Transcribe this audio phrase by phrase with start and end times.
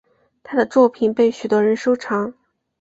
[0.41, 2.33] 她的作品被许多人收藏。